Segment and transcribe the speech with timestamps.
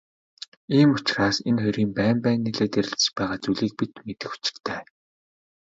[0.77, 4.81] Ийм учраас энэ хоёрын байн байн нийлээд ярилцаж байгаа зүйлийг бид мэдэх учиртай.